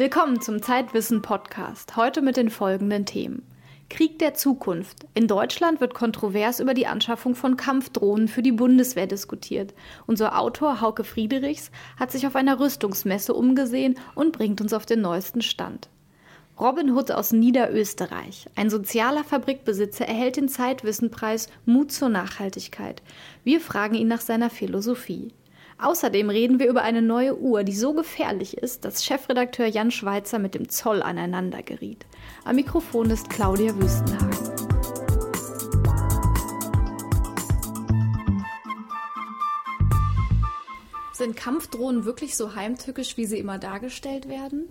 [0.00, 1.94] Willkommen zum Zeitwissen Podcast.
[1.94, 3.42] Heute mit den folgenden Themen.
[3.90, 5.06] Krieg der Zukunft.
[5.12, 9.74] In Deutschland wird kontrovers über die Anschaffung von Kampfdrohnen für die Bundeswehr diskutiert.
[10.06, 15.02] Unser Autor Hauke Friedrichs hat sich auf einer Rüstungsmesse umgesehen und bringt uns auf den
[15.02, 15.90] neuesten Stand.
[16.58, 23.02] Robin Hood aus Niederösterreich, ein sozialer Fabrikbesitzer, erhält den Zeitwissenpreis Mut zur Nachhaltigkeit.
[23.44, 25.34] Wir fragen ihn nach seiner Philosophie.
[25.82, 30.38] Außerdem reden wir über eine neue Uhr, die so gefährlich ist, dass Chefredakteur Jan Schweitzer
[30.38, 32.04] mit dem Zoll aneinander geriet.
[32.44, 34.36] Am Mikrofon ist Claudia Wüstenhagen.
[41.14, 44.68] Sind Kampfdrohnen wirklich so heimtückisch, wie sie immer dargestellt werden?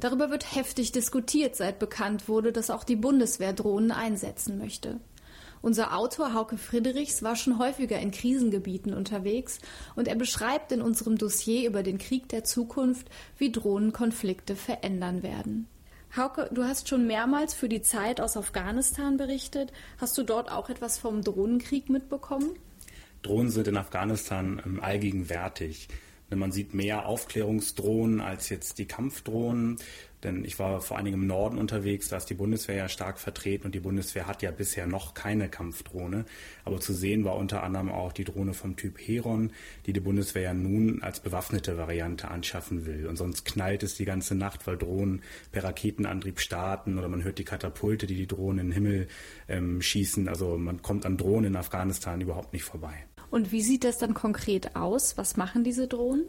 [0.00, 5.00] Darüber wird heftig diskutiert, seit bekannt wurde, dass auch die Bundeswehr Drohnen einsetzen möchte.
[5.62, 9.60] Unser Autor Hauke Friedrichs war schon häufiger in Krisengebieten unterwegs
[9.94, 15.68] und er beschreibt in unserem Dossier über den Krieg der Zukunft, wie Drohnenkonflikte verändern werden.
[16.16, 19.72] Hauke, du hast schon mehrmals für die Zeit aus Afghanistan berichtet.
[19.98, 22.50] Hast du dort auch etwas vom Drohnenkrieg mitbekommen?
[23.22, 25.88] Drohnen sind in Afghanistan ähm, allgegenwärtig.
[26.38, 29.78] Man sieht mehr Aufklärungsdrohnen als jetzt die Kampfdrohnen.
[30.22, 33.18] Denn ich war vor allen Dingen im Norden unterwegs, da ist die Bundeswehr ja stark
[33.18, 36.24] vertreten und die Bundeswehr hat ja bisher noch keine Kampfdrohne.
[36.64, 39.50] Aber zu sehen war unter anderem auch die Drohne vom Typ Heron,
[39.86, 43.06] die die Bundeswehr ja nun als bewaffnete Variante anschaffen will.
[43.06, 47.38] Und sonst knallt es die ganze Nacht, weil Drohnen per Raketenantrieb starten oder man hört
[47.38, 49.08] die Katapulte, die die Drohnen in den Himmel
[49.48, 50.28] ähm, schießen.
[50.28, 53.06] Also man kommt an Drohnen in Afghanistan überhaupt nicht vorbei.
[53.32, 55.16] Und wie sieht das dann konkret aus?
[55.16, 56.26] Was machen diese Drohnen?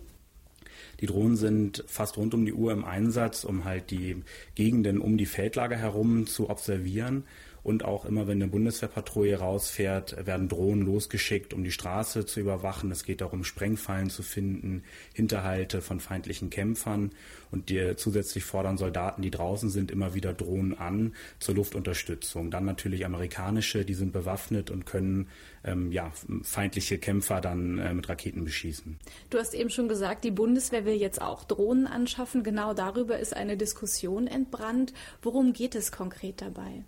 [1.02, 4.24] Die Drohnen sind fast rund um die Uhr im Einsatz, um halt die
[4.56, 7.26] Gegenden um die Feldlager herum zu observieren
[7.64, 12.92] und auch immer, wenn eine Bundeswehrpatrouille rausfährt, werden Drohnen losgeschickt, um die Straße zu überwachen.
[12.92, 14.84] Es geht darum, Sprengfallen zu finden,
[15.14, 17.12] Hinterhalte von feindlichen Kämpfern.
[17.52, 22.52] Und die, zusätzlich fordern Soldaten, die draußen sind, immer wieder Drohnen an zur Luftunterstützung.
[22.52, 25.30] Dann natürlich amerikanische, die sind bewaffnet und können
[25.64, 26.12] ähm, ja,
[26.42, 28.98] feindliche Kämpfer dann äh, mit Raketen beschießen.
[29.30, 32.44] Du hast eben schon gesagt, die Bundeswehr will jetzt auch Drohnen anschaffen.
[32.44, 34.94] Genau darüber ist eine Diskussion entbrannt.
[35.22, 36.84] Worum geht es konkret dabei?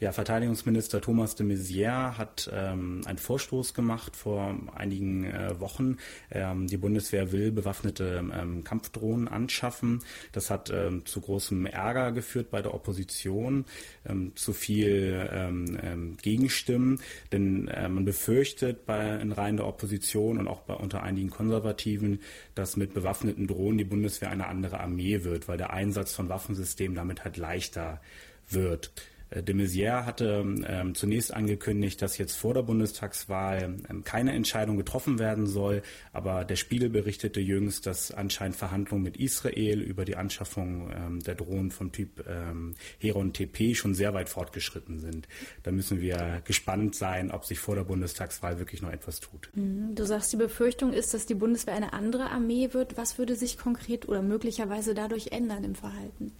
[0.00, 5.96] Ja, Verteidigungsminister Thomas de Maizière hat ähm, einen Vorstoß gemacht vor einigen äh, Wochen.
[6.30, 10.04] Ähm, die Bundeswehr will bewaffnete ähm, Kampfdrohnen anschaffen.
[10.30, 13.64] Das hat ähm, zu großem Ärger geführt bei der Opposition,
[14.08, 17.00] ähm, zu viel ähm, ähm, Gegenstimmen,
[17.32, 22.20] denn äh, man befürchtet bei in Reihen der Opposition und auch bei unter einigen Konservativen,
[22.54, 26.94] dass mit bewaffneten Drohnen die Bundeswehr eine andere Armee wird, weil der Einsatz von Waffensystemen
[26.94, 28.00] damit halt leichter
[28.48, 28.92] wird.
[29.30, 34.76] Äh, de Maizière hatte ähm, zunächst angekündigt, dass jetzt vor der Bundestagswahl ähm, keine Entscheidung
[34.76, 35.82] getroffen werden soll.
[36.12, 41.34] Aber der Spiegel berichtete jüngst, dass anscheinend Verhandlungen mit Israel über die Anschaffung ähm, der
[41.34, 45.28] Drohnen vom Typ ähm, Heron TP schon sehr weit fortgeschritten sind.
[45.62, 49.50] Da müssen wir gespannt sein, ob sich vor der Bundestagswahl wirklich noch etwas tut.
[49.54, 49.94] Mhm.
[49.94, 52.96] Du sagst, die Befürchtung ist, dass die Bundeswehr eine andere Armee wird.
[52.96, 56.32] Was würde sich konkret oder möglicherweise dadurch ändern im Verhalten?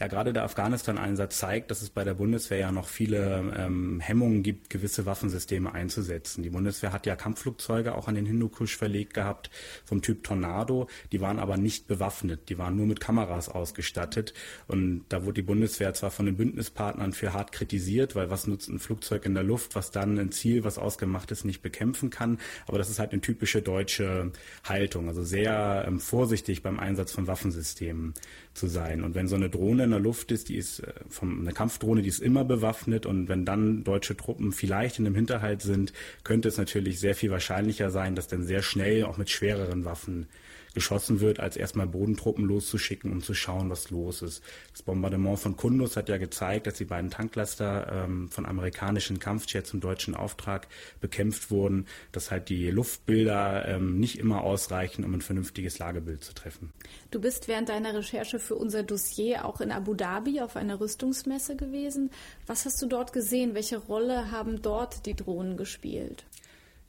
[0.00, 4.42] Ja, gerade der Afghanistan-Einsatz zeigt, dass es bei der Bundeswehr ja noch viele ähm, Hemmungen
[4.42, 6.42] gibt, gewisse Waffensysteme einzusetzen.
[6.42, 9.50] Die Bundeswehr hat ja Kampfflugzeuge auch an den Hindukusch verlegt gehabt
[9.84, 10.88] vom Typ Tornado.
[11.12, 12.48] Die waren aber nicht bewaffnet.
[12.48, 14.34] Die waren nur mit Kameras ausgestattet.
[14.66, 18.68] Und da wurde die Bundeswehr zwar von den Bündnispartnern für hart kritisiert, weil was nutzt
[18.68, 22.38] ein Flugzeug in der Luft, was dann ein Ziel, was ausgemacht ist, nicht bekämpfen kann.
[22.66, 24.32] Aber das ist halt eine typische deutsche
[24.64, 25.06] Haltung.
[25.06, 28.14] Also sehr ähm, vorsichtig beim Einsatz von Waffensystemen
[28.54, 29.04] zu sein.
[29.04, 32.08] Und wenn so eine Drohne der Luft ist, die ist äh, von eine Kampfdrohne, die
[32.08, 33.06] ist immer bewaffnet.
[33.06, 37.30] Und wenn dann deutsche Truppen vielleicht in einem Hinterhalt sind, könnte es natürlich sehr viel
[37.30, 40.26] wahrscheinlicher sein, dass dann sehr schnell auch mit schwereren Waffen
[40.74, 44.42] geschossen wird, als erstmal Bodentruppen loszuschicken, um zu schauen, was los ist.
[44.72, 49.72] Das Bombardement von Kundus hat ja gezeigt, dass die beiden Tanklaster ähm, von amerikanischen Kampfjets
[49.72, 50.68] im deutschen Auftrag
[51.00, 56.34] bekämpft wurden, dass halt die Luftbilder ähm, nicht immer ausreichen, um ein vernünftiges Lagebild zu
[56.34, 56.72] treffen.
[57.10, 61.56] Du bist während deiner Recherche für unser Dossier auch in Abu Dhabi auf einer Rüstungsmesse
[61.56, 62.10] gewesen.
[62.46, 63.54] Was hast du dort gesehen?
[63.54, 66.24] Welche Rolle haben dort die Drohnen gespielt?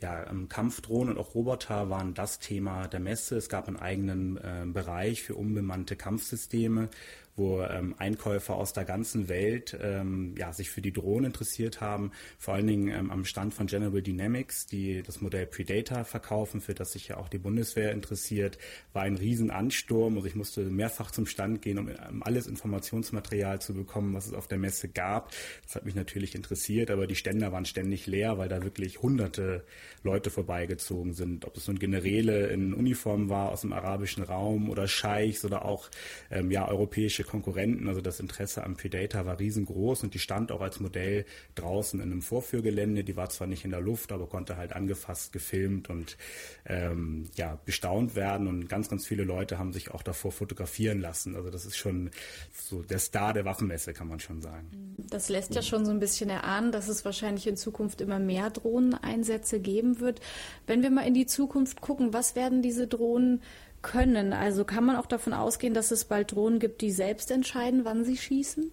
[0.02, 3.38] Ja, ähm, Kampfdrohnen und auch Roboter waren das Thema der Messe.
[3.38, 6.90] Es gab einen eigenen äh, Bereich für unbemannte Kampfsysteme,
[7.36, 12.12] wo ähm, Einkäufer aus der ganzen Welt ähm, ja, sich für die Drohnen interessiert haben,
[12.38, 16.74] vor allen Dingen ähm, am Stand von General Dynamics, die das Modell Predator verkaufen, für
[16.74, 18.58] das sich ja auch die Bundeswehr interessiert,
[18.94, 20.16] war ein Riesenansturm.
[20.16, 24.34] Also ich musste mehrfach zum Stand gehen, um um alles Informationsmaterial zu bekommen, was es
[24.34, 25.32] auf der Messe gab.
[25.64, 29.66] Das hat mich natürlich interessiert, aber die Ständer waren ständig leer, weil da wirklich hunderte
[30.04, 31.46] Leute vorbeigezogen sind.
[31.46, 35.90] Ob es nun Generäle in Uniform war aus dem arabischen Raum oder Scheichs oder auch
[36.32, 37.88] ähm, ja, europäische Konkurrenten.
[37.88, 41.26] Also das Interesse am Predator war riesengroß und die stand auch als Modell
[41.56, 43.04] draußen in einem Vorführgelände.
[43.04, 46.18] Die war zwar nicht in der Luft, aber konnte halt angefasst, gefilmt und
[46.66, 48.48] ähm, ja, bestaunt werden.
[48.48, 51.36] Und ganz, ganz viele Leute haben sich auch davor fotografieren lassen.
[51.36, 52.12] Also das ist schon
[52.54, 54.96] so der Star der Waffenmesse, kann man schon sagen.
[54.98, 58.50] Das lässt ja schon so ein bisschen erahnen, dass es wahrscheinlich in Zukunft immer mehr
[58.50, 60.22] Drohneneinsätze geben wird.
[60.68, 63.42] Wenn wir mal in die Zukunft gucken, was werden diese Drohnen
[63.86, 64.34] können?
[64.34, 68.04] Also kann man auch davon ausgehen, dass es bald Drohnen gibt, die selbst entscheiden, wann
[68.04, 68.72] sie schießen?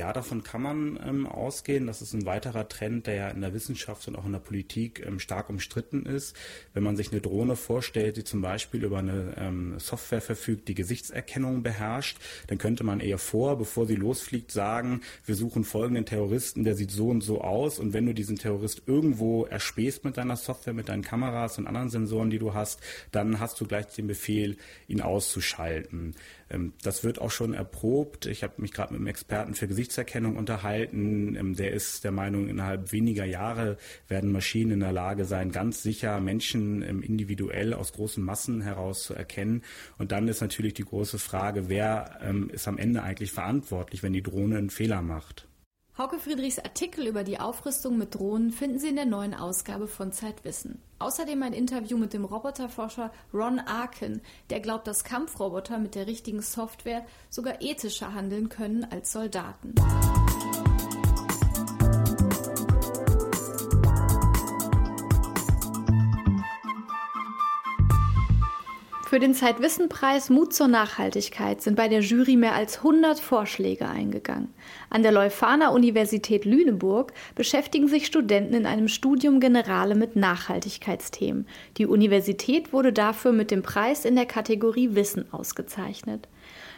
[0.00, 1.86] Ja, davon kann man ähm, ausgehen.
[1.86, 5.04] Das ist ein weiterer Trend, der ja in der Wissenschaft und auch in der Politik
[5.04, 6.34] ähm, stark umstritten ist.
[6.72, 10.74] Wenn man sich eine Drohne vorstellt, die zum Beispiel über eine ähm, Software verfügt, die
[10.74, 12.16] Gesichtserkennung beherrscht,
[12.46, 16.92] dann könnte man eher vor, bevor sie losfliegt, sagen, wir suchen folgenden Terroristen, der sieht
[16.92, 17.78] so und so aus.
[17.78, 21.90] Und wenn du diesen Terrorist irgendwo erspähst mit deiner Software, mit deinen Kameras und anderen
[21.90, 22.80] Sensoren, die du hast,
[23.12, 24.56] dann hast du gleich den Befehl,
[24.88, 26.14] ihn auszuschalten.
[26.50, 28.26] Ähm, das wird auch schon erprobt.
[28.26, 31.34] Ich habe mich gerade mit einem Experten für Gesichtserkennung unterhalten.
[31.34, 33.76] Ähm, der ist der Meinung, innerhalb weniger Jahre
[34.06, 39.02] werden Maschinen in der Lage sein, ganz sicher Menschen ähm, individuell aus großen Massen heraus
[39.02, 39.62] zu erkennen.
[39.98, 42.20] Und dann ist natürlich die große Frage, wer
[42.52, 45.49] ist am Ende eigentlich verantwortlich, wenn die Drohne einen Fehler macht.
[46.00, 50.12] Hauke Friedrichs Artikel über die Aufrüstung mit Drohnen finden Sie in der neuen Ausgabe von
[50.12, 50.80] Zeitwissen.
[50.98, 56.40] Außerdem ein Interview mit dem Roboterforscher Ron Arkin, der glaubt, dass Kampfroboter mit der richtigen
[56.40, 59.74] Software sogar ethischer handeln können als Soldaten.
[69.10, 74.54] Für den Zeitwissenpreis Mut zur Nachhaltigkeit sind bei der Jury mehr als 100 Vorschläge eingegangen.
[74.88, 81.48] An der Leuphana Universität Lüneburg beschäftigen sich Studenten in einem Studium Generale mit Nachhaltigkeitsthemen.
[81.76, 86.28] Die Universität wurde dafür mit dem Preis in der Kategorie Wissen ausgezeichnet.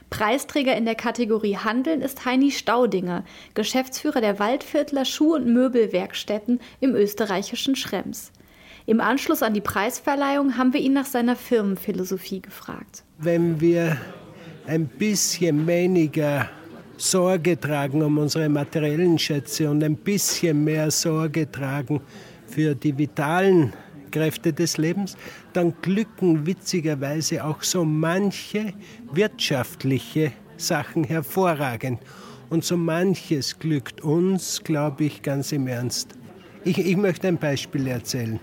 [0.08, 6.94] Preisträger in der Kategorie Handeln ist Heini Staudinger, Geschäftsführer der Waldviertler Schuh- und Möbelwerkstätten im
[6.94, 8.32] österreichischen Schrems.
[8.84, 13.05] Im Anschluss an die Preisverleihung haben wir ihn nach seiner Firmenphilosophie gefragt.
[13.19, 13.96] Wenn wir
[14.67, 16.49] ein bisschen weniger
[16.96, 22.00] Sorge tragen um unsere materiellen Schätze und ein bisschen mehr Sorge tragen
[22.46, 23.73] für die vitalen
[24.11, 25.17] Kräfte des Lebens,
[25.52, 28.73] dann glücken witzigerweise auch so manche
[29.12, 32.00] wirtschaftliche Sachen hervorragend.
[32.50, 36.14] Und so manches glückt uns, glaube ich, ganz im Ernst.
[36.64, 38.38] Ich, ich möchte ein Beispiel erzählen.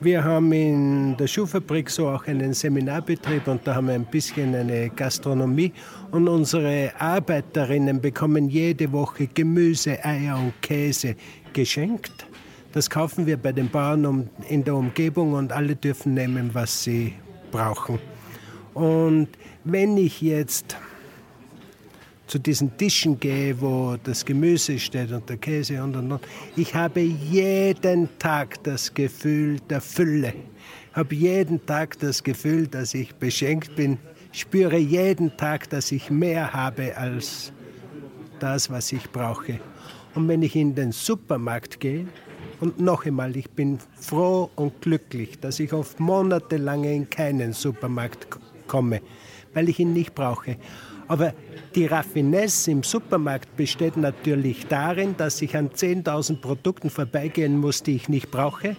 [0.00, 4.54] Wir haben in der Schuhfabrik so auch einen Seminarbetrieb und da haben wir ein bisschen
[4.54, 5.72] eine Gastronomie
[6.10, 11.14] und unsere Arbeiterinnen bekommen jede Woche Gemüse, Eier und Käse
[11.52, 12.26] geschenkt.
[12.72, 17.14] Das kaufen wir bei den Bauern in der Umgebung und alle dürfen nehmen, was sie
[17.52, 18.00] brauchen.
[18.74, 19.28] Und
[19.62, 20.76] wenn ich jetzt
[22.26, 26.22] zu diesen Tischen gehe, wo das Gemüse steht und der Käse und und und.
[26.56, 30.34] Ich habe jeden Tag das Gefühl der Fülle.
[30.92, 33.98] Habe jeden Tag das Gefühl, dass ich beschenkt bin.
[34.32, 37.52] Spüre jeden Tag, dass ich mehr habe als
[38.40, 39.60] das, was ich brauche.
[40.14, 42.06] Und wenn ich in den Supermarkt gehe,
[42.60, 48.28] und noch einmal, ich bin froh und glücklich, dass ich oft monatelang in keinen Supermarkt
[48.66, 49.02] komme,
[49.52, 50.56] weil ich ihn nicht brauche.
[51.08, 51.34] Aber
[51.74, 57.96] die Raffinesse im Supermarkt besteht natürlich darin, dass ich an 10.000 Produkten vorbeigehen muss, die
[57.96, 58.76] ich nicht brauche.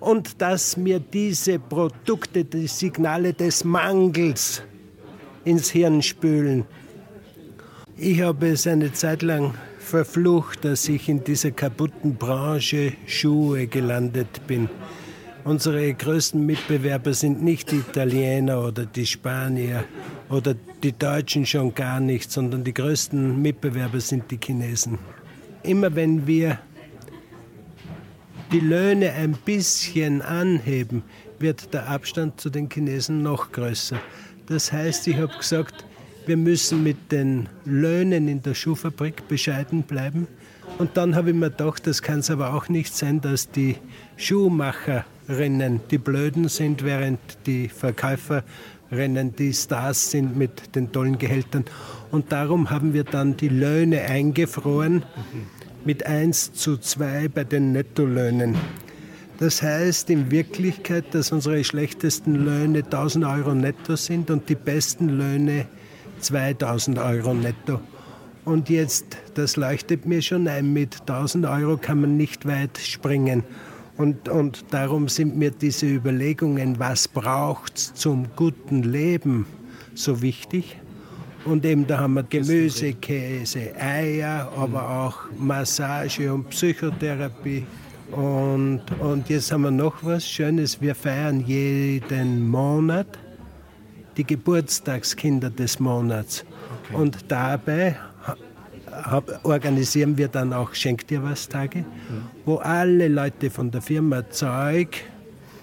[0.00, 4.62] Und dass mir diese Produkte die Signale des Mangels
[5.44, 6.64] ins Hirn spülen.
[7.96, 14.46] Ich habe es eine Zeit lang verflucht, dass ich in dieser kaputten Branche Schuhe gelandet
[14.46, 14.68] bin.
[15.46, 19.84] Unsere größten Mitbewerber sind nicht die Italiener oder die Spanier
[20.28, 24.98] oder die Deutschen schon gar nicht, sondern die größten Mitbewerber sind die Chinesen.
[25.62, 26.58] Immer wenn wir
[28.50, 31.04] die Löhne ein bisschen anheben,
[31.38, 34.00] wird der Abstand zu den Chinesen noch größer.
[34.48, 35.84] Das heißt, ich habe gesagt,
[36.26, 40.26] wir müssen mit den Löhnen in der Schuhfabrik bescheiden bleiben.
[40.78, 43.76] Und dann habe ich mir gedacht, das kann es aber auch nicht sein, dass die
[45.26, 48.44] Schuhmacherinnen die Blöden sind, während die Verkäufer
[48.92, 51.64] rennen, die Stars sind mit den tollen Gehältern.
[52.12, 55.04] Und darum haben wir dann die Löhne eingefroren
[55.84, 58.54] mit 1 zu 2 bei den Nettolöhnen.
[59.38, 65.08] Das heißt in Wirklichkeit, dass unsere schlechtesten Löhne 1000 Euro netto sind und die besten
[65.08, 65.66] Löhne
[66.20, 67.80] 2000 Euro netto.
[68.44, 73.42] Und jetzt, das leuchtet mir schon ein, mit 1000 Euro kann man nicht weit springen.
[73.98, 79.46] Und, und darum sind mir diese Überlegungen, was braucht es zum guten Leben,
[79.94, 80.76] so wichtig.
[81.46, 87.64] Und eben da haben wir Gemüse, Käse, Eier, aber auch Massage und Psychotherapie.
[88.10, 90.80] Und, und jetzt haben wir noch was Schönes.
[90.80, 93.06] Wir feiern jeden Monat
[94.16, 96.44] die Geburtstagskinder des Monats.
[96.88, 96.96] Okay.
[96.96, 97.96] Und dabei
[99.42, 101.84] organisieren wir dann auch Schenk dir was Tage,
[102.44, 105.04] wo alle Leute von der Firma Zeug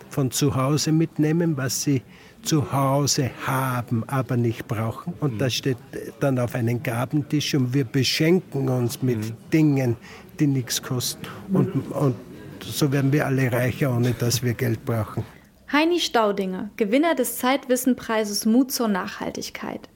[0.09, 2.03] von zu Hause mitnehmen, was sie
[2.43, 5.13] zu Hause haben, aber nicht brauchen.
[5.19, 5.77] Und das steht
[6.19, 9.35] dann auf einem Gabentisch und wir beschenken uns mit mhm.
[9.51, 9.97] Dingen,
[10.39, 11.25] die nichts kosten.
[11.51, 12.15] Und, und
[12.63, 15.23] so werden wir alle reicher, ohne dass wir Geld brauchen.
[15.71, 19.89] Heini Staudinger, Gewinner des Zeitwissenpreises Mut zur Nachhaltigkeit.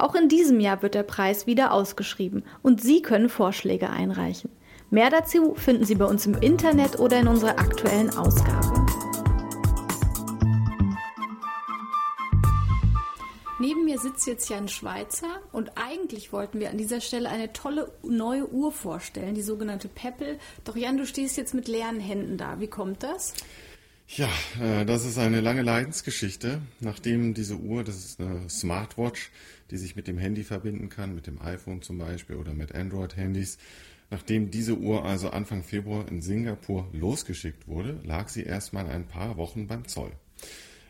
[0.00, 4.50] Auch in diesem Jahr wird der Preis wieder ausgeschrieben und Sie können Vorschläge einreichen.
[4.88, 8.86] Mehr dazu finden Sie bei uns im Internet oder in unserer aktuellen Ausgabe.
[13.60, 17.92] Neben mir sitzt jetzt ein Schweizer und eigentlich wollten wir an dieser Stelle eine tolle
[18.02, 20.38] neue Uhr vorstellen, die sogenannte Peppel.
[20.64, 22.58] Doch Jan, du stehst jetzt mit leeren Händen da.
[22.58, 23.34] Wie kommt das?
[24.16, 24.28] Ja,
[24.60, 26.62] äh, das ist eine lange Leidensgeschichte.
[26.80, 29.30] Nachdem diese Uhr, das ist eine Smartwatch,
[29.70, 33.58] die sich mit dem Handy verbinden kann, mit dem iPhone zum Beispiel oder mit Android-Handys.
[34.10, 39.36] Nachdem diese Uhr also Anfang Februar in Singapur losgeschickt wurde, lag sie erstmal ein paar
[39.36, 40.10] Wochen beim Zoll.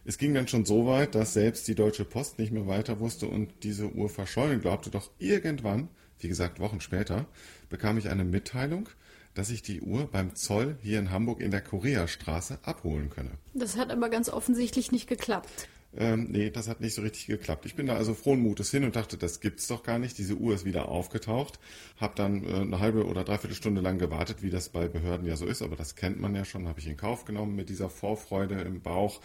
[0.04, 3.26] Es ging dann schon so weit, dass selbst die Deutsche Post nicht mehr weiter wusste
[3.26, 4.90] und diese Uhr verschollen glaubte.
[4.90, 7.26] Doch irgendwann, wie gesagt Wochen später,
[7.68, 8.88] bekam ich eine Mitteilung,
[9.34, 13.30] dass ich die Uhr beim Zoll hier in Hamburg in der Koreastraße abholen könne.
[13.52, 15.68] Das hat aber ganz offensichtlich nicht geklappt.
[15.97, 17.66] Ähm, nee, das hat nicht so richtig geklappt.
[17.66, 20.18] Ich bin da also frohen Mutes hin und dachte, das gibt's doch gar nicht.
[20.18, 21.59] Diese Uhr ist wieder aufgetaucht.
[21.97, 25.37] Hab dann äh, eine halbe oder dreiviertel Stunde lang gewartet, wie das bei Behörden ja
[25.37, 27.90] so ist, aber das kennt man ja schon, habe ich in Kauf genommen mit dieser
[27.90, 29.20] Vorfreude im Bauch.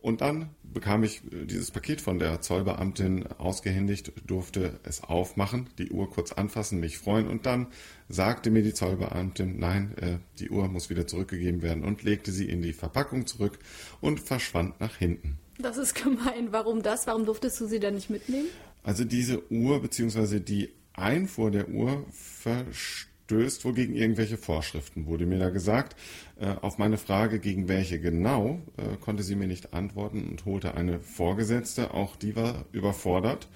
[0.00, 5.90] Und dann bekam ich äh, dieses Paket von der Zollbeamtin ausgehändigt, durfte es aufmachen, die
[5.90, 7.68] Uhr kurz anfassen, mich freuen und dann
[8.08, 12.48] sagte mir die Zollbeamtin, nein, äh, die Uhr muss wieder zurückgegeben werden und legte sie
[12.48, 13.58] in die Verpackung zurück
[14.00, 15.38] und verschwand nach hinten.
[15.58, 16.48] Das ist gemein.
[16.50, 17.06] Warum das?
[17.06, 18.48] Warum durftest du sie dann nicht mitnehmen?
[18.84, 20.40] Also diese Uhr bzw.
[20.40, 25.96] die Einfuhr der Uhr verstößt wohl gegen irgendwelche Vorschriften, wurde mir da gesagt.
[26.40, 30.74] Äh, auf meine Frage, gegen welche genau, äh, konnte sie mir nicht antworten und holte
[30.74, 33.48] eine Vorgesetzte, auch die war überfordert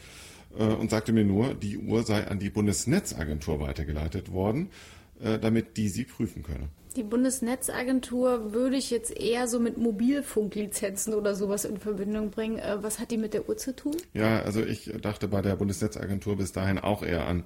[0.58, 4.70] äh, und sagte mir nur, die Uhr sei an die Bundesnetzagentur weitergeleitet worden,
[5.40, 6.68] damit die sie prüfen könne.
[6.96, 12.58] Die Bundesnetzagentur würde ich jetzt eher so mit Mobilfunklizenzen oder sowas in Verbindung bringen.
[12.58, 13.96] Äh, was hat die mit der Uhr zu tun?
[14.12, 17.44] Ja, also ich dachte bei der Bundesnetzagentur bis dahin auch eher an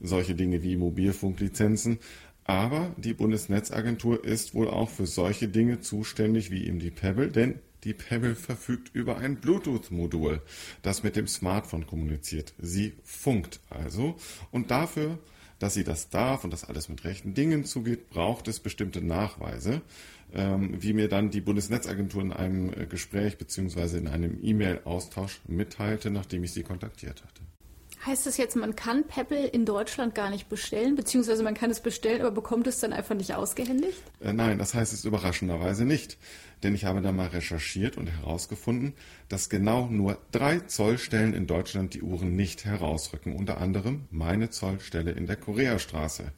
[0.00, 1.98] solche Dinge wie Mobilfunklizenzen.
[2.44, 7.60] Aber die Bundesnetzagentur ist wohl auch für solche Dinge zuständig wie eben die Pebble, denn
[7.84, 10.42] die Pebble verfügt über ein Bluetooth-Modul,
[10.82, 12.52] das mit dem Smartphone kommuniziert.
[12.58, 14.16] Sie funkt also
[14.50, 15.18] und dafür
[15.60, 19.82] dass sie das darf und dass alles mit rechten Dingen zugeht, braucht es bestimmte Nachweise,
[20.32, 23.98] ähm, wie mir dann die Bundesnetzagentur in einem äh, Gespräch bzw.
[23.98, 27.42] in einem E-Mail-Austausch mitteilte, nachdem ich sie kontaktiert hatte.
[28.06, 31.80] Heißt das jetzt, man kann Pebble in Deutschland gar nicht bestellen, beziehungsweise man kann es
[31.80, 34.02] bestellen, aber bekommt es dann einfach nicht ausgehändigt?
[34.20, 36.16] Äh, nein, das heißt es überraschenderweise nicht.
[36.62, 38.94] Denn ich habe da mal recherchiert und herausgefunden,
[39.28, 43.34] dass genau nur drei Zollstellen in Deutschland die Uhren nicht herausrücken.
[43.34, 46.32] Unter anderem meine Zollstelle in der Koreastraße.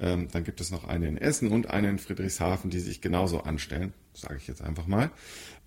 [0.00, 3.40] Ähm, dann gibt es noch eine in Essen und eine in Friedrichshafen, die sich genauso
[3.40, 5.10] anstellen, sage ich jetzt einfach mal.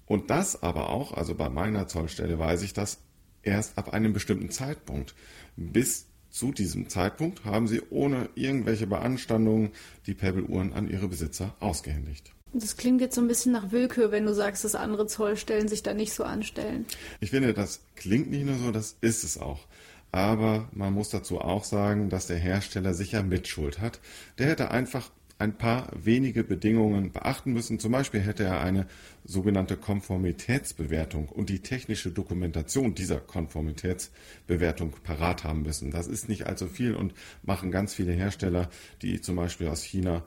[0.05, 2.99] Und das aber auch, also bei meiner Zollstelle weiß ich das,
[3.43, 5.15] erst ab einem bestimmten Zeitpunkt.
[5.55, 9.71] Bis zu diesem Zeitpunkt haben sie ohne irgendwelche Beanstandungen
[10.07, 12.31] die Pebble-Uhren an ihre Besitzer ausgehändigt.
[12.53, 15.83] Das klingt jetzt so ein bisschen nach Willkür, wenn du sagst, dass andere Zollstellen sich
[15.83, 16.85] da nicht so anstellen.
[17.21, 19.67] Ich finde, das klingt nicht nur so, das ist es auch.
[20.11, 24.01] Aber man muss dazu auch sagen, dass der Hersteller sicher Mitschuld hat.
[24.37, 25.09] Der hätte einfach
[25.41, 27.79] ein paar wenige Bedingungen beachten müssen.
[27.79, 28.85] Zum Beispiel hätte er eine
[29.25, 35.89] sogenannte Konformitätsbewertung und die technische Dokumentation dieser Konformitätsbewertung parat haben müssen.
[35.89, 38.69] Das ist nicht allzu viel und machen ganz viele Hersteller,
[39.01, 40.23] die zum Beispiel aus China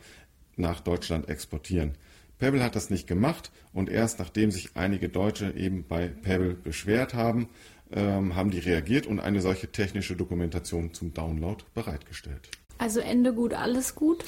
[0.57, 1.93] nach Deutschland exportieren.
[2.39, 7.15] Pebble hat das nicht gemacht und erst nachdem sich einige Deutsche eben bei Pebble beschwert
[7.15, 7.49] haben,
[7.93, 12.51] ähm, haben die reagiert und eine solche technische Dokumentation zum Download bereitgestellt.
[12.79, 14.25] Also Ende gut, alles gut?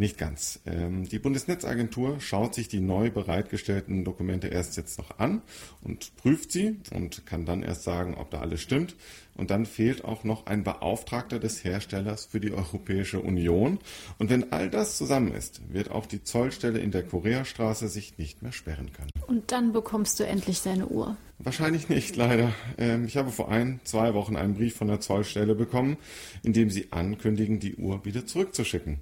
[0.00, 0.60] Nicht ganz.
[0.64, 5.42] Ähm, die Bundesnetzagentur schaut sich die neu bereitgestellten Dokumente erst jetzt noch an
[5.82, 8.96] und prüft sie und kann dann erst sagen, ob da alles stimmt.
[9.36, 13.78] Und dann fehlt auch noch ein Beauftragter des Herstellers für die Europäische Union.
[14.16, 18.40] Und wenn all das zusammen ist, wird auch die Zollstelle in der Koreastraße sich nicht
[18.40, 19.10] mehr sperren können.
[19.26, 21.18] Und dann bekommst du endlich deine Uhr.
[21.38, 22.54] Wahrscheinlich nicht, leider.
[22.78, 25.98] Ähm, ich habe vor ein, zwei Wochen einen Brief von der Zollstelle bekommen,
[26.42, 28.98] in dem sie ankündigen, die Uhr wieder zurückzuschicken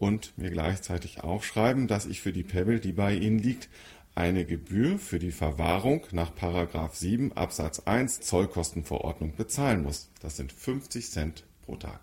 [0.00, 3.68] und mir gleichzeitig aufschreiben, dass ich für die Pebble, die bei Ihnen liegt,
[4.14, 6.32] eine Gebühr für die Verwahrung nach
[6.92, 10.10] 7 Absatz 1 Zollkostenverordnung bezahlen muss.
[10.20, 12.00] Das sind 50 Cent pro Tag.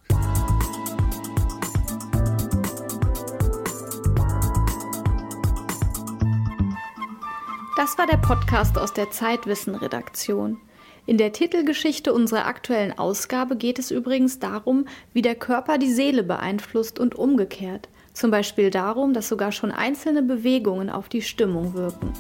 [7.76, 10.60] Das war der Podcast aus der Zeitwissen-Redaktion.
[11.08, 16.22] In der Titelgeschichte unserer aktuellen Ausgabe geht es übrigens darum, wie der Körper die Seele
[16.22, 17.88] beeinflusst und umgekehrt.
[18.12, 22.12] Zum Beispiel darum, dass sogar schon einzelne Bewegungen auf die Stimmung wirken.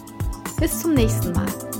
[0.57, 1.76] Bis zum nächsten Mal.